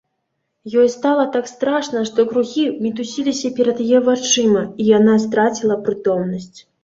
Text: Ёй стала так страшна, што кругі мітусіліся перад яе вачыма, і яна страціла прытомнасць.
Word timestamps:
Ёй 0.79 0.87
стала 0.93 1.25
так 1.35 1.45
страшна, 1.51 2.01
што 2.11 2.23
кругі 2.31 2.63
мітусіліся 2.85 3.51
перад 3.61 3.83
яе 3.85 3.99
вачыма, 4.09 4.63
і 4.85 4.87
яна 4.97 5.13
страціла 5.27 5.75
прытомнасць. 5.89 6.59